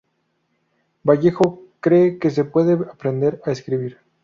[1.03, 3.99] Vallejo cree que se puede aprender a escribir.